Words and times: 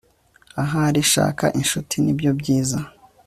ahari 0.63 1.01
shaka 1.13 1.45
inshuti 1.59 1.95
nibyo 2.03 2.31
byiza 2.39 2.79